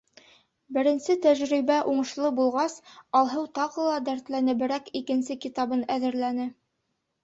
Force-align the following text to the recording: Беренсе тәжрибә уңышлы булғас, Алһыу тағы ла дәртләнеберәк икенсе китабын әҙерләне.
Беренсе 0.77 1.15
тәжрибә 1.25 1.77
уңышлы 1.91 2.33
булғас, 2.41 2.79
Алһыу 3.21 3.47
тағы 3.61 3.89
ла 3.93 4.03
дәртләнеберәк 4.11 4.93
икенсе 5.05 5.43
китабын 5.49 5.91
әҙерләне. 6.01 6.55